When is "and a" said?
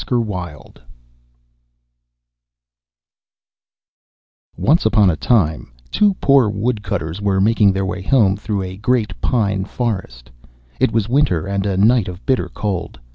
11.45-11.77